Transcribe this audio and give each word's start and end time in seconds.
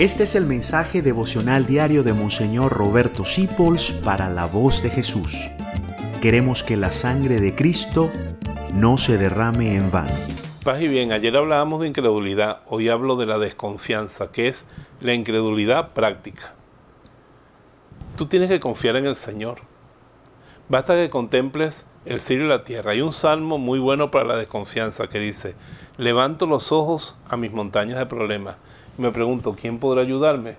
Este 0.00 0.22
es 0.22 0.34
el 0.34 0.46
mensaje 0.46 1.02
devocional 1.02 1.66
diario 1.66 2.02
de 2.02 2.14
Monseñor 2.14 2.72
Roberto 2.72 3.26
Sipols 3.26 3.90
para 3.90 4.30
la 4.30 4.46
voz 4.46 4.82
de 4.82 4.88
Jesús. 4.88 5.36
Queremos 6.22 6.62
que 6.62 6.78
la 6.78 6.90
sangre 6.90 7.38
de 7.38 7.54
Cristo 7.54 8.10
no 8.72 8.96
se 8.96 9.18
derrame 9.18 9.76
en 9.76 9.90
vano. 9.90 10.14
Paz 10.64 10.80
y 10.80 10.88
bien, 10.88 11.12
ayer 11.12 11.36
hablábamos 11.36 11.82
de 11.82 11.88
incredulidad, 11.88 12.62
hoy 12.66 12.88
hablo 12.88 13.16
de 13.16 13.26
la 13.26 13.38
desconfianza, 13.38 14.32
que 14.32 14.48
es 14.48 14.64
la 15.00 15.12
incredulidad 15.12 15.92
práctica. 15.92 16.54
Tú 18.16 18.24
tienes 18.24 18.48
que 18.48 18.58
confiar 18.58 18.96
en 18.96 19.04
el 19.04 19.16
Señor. 19.16 19.69
Basta 20.70 20.94
que 20.94 21.10
contemples 21.10 21.86
el 22.06 22.20
cielo 22.20 22.46
y 22.46 22.48
la 22.48 22.64
tierra. 22.64 22.92
Hay 22.92 23.02
un 23.02 23.12
salmo 23.12 23.58
muy 23.58 23.78
bueno 23.78 24.10
para 24.10 24.24
la 24.24 24.36
desconfianza 24.36 25.08
que 25.08 25.18
dice, 25.18 25.54
levanto 25.98 26.46
los 26.46 26.72
ojos 26.72 27.16
a 27.28 27.36
mis 27.36 27.52
montañas 27.52 27.98
de 27.98 28.06
problemas 28.06 28.56
me 29.00 29.12
pregunto, 29.12 29.56
¿quién 29.58 29.78
podrá 29.78 30.02
ayudarme? 30.02 30.56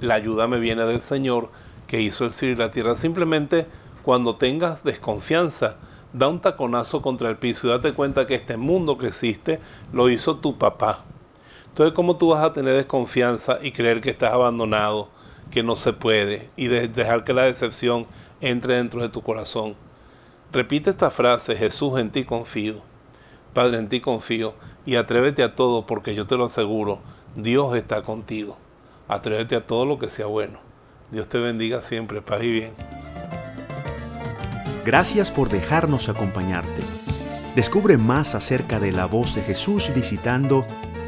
La 0.00 0.14
ayuda 0.14 0.46
me 0.46 0.58
viene 0.58 0.84
del 0.84 1.00
Señor 1.00 1.50
que 1.86 2.00
hizo 2.00 2.24
el 2.24 2.30
cielo 2.30 2.54
y 2.54 2.58
la 2.58 2.70
tierra. 2.70 2.96
Simplemente 2.96 3.66
cuando 4.04 4.36
tengas 4.36 4.84
desconfianza, 4.84 5.76
da 6.12 6.28
un 6.28 6.40
taconazo 6.40 7.02
contra 7.02 7.28
el 7.28 7.38
piso 7.38 7.66
y 7.66 7.70
date 7.70 7.92
cuenta 7.92 8.26
que 8.26 8.36
este 8.36 8.56
mundo 8.56 8.98
que 8.98 9.08
existe 9.08 9.58
lo 9.92 10.08
hizo 10.10 10.36
tu 10.36 10.58
papá. 10.58 11.04
Entonces, 11.68 11.94
¿cómo 11.94 12.16
tú 12.16 12.28
vas 12.28 12.44
a 12.44 12.52
tener 12.52 12.74
desconfianza 12.74 13.58
y 13.60 13.72
creer 13.72 14.00
que 14.00 14.10
estás 14.10 14.32
abandonado, 14.32 15.08
que 15.50 15.62
no 15.62 15.74
se 15.74 15.92
puede 15.92 16.50
y 16.56 16.68
dejar 16.68 17.24
que 17.24 17.32
la 17.32 17.44
decepción 17.44 18.06
entre 18.42 18.76
dentro 18.76 19.00
de 19.00 19.08
tu 19.08 19.22
corazón? 19.22 19.74
Repite 20.52 20.90
esta 20.90 21.10
frase, 21.10 21.56
Jesús 21.56 21.98
en 21.98 22.10
ti 22.10 22.24
confío. 22.24 22.82
Padre, 23.54 23.78
en 23.78 23.88
ti 23.88 24.00
confío 24.00 24.52
y 24.84 24.96
atrévete 24.96 25.42
a 25.42 25.54
todo 25.54 25.86
porque 25.86 26.14
yo 26.14 26.26
te 26.26 26.36
lo 26.36 26.44
aseguro, 26.44 26.98
Dios 27.34 27.74
está 27.74 28.02
contigo. 28.02 28.58
Atrévete 29.08 29.56
a 29.56 29.66
todo 29.66 29.86
lo 29.86 29.98
que 29.98 30.10
sea 30.10 30.26
bueno. 30.26 30.60
Dios 31.10 31.26
te 31.28 31.38
bendiga 31.38 31.80
siempre, 31.80 32.20
paz 32.20 32.42
y 32.42 32.52
bien. 32.52 32.72
Gracias 34.84 35.30
por 35.30 35.48
dejarnos 35.48 36.08
acompañarte. 36.08 36.82
Descubre 37.54 37.98
más 37.98 38.34
acerca 38.34 38.80
de 38.80 38.90
la 38.92 39.04
voz 39.06 39.34
de 39.34 39.42
Jesús 39.42 39.90
visitando 39.94 40.64